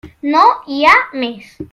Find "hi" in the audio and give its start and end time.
0.75-0.79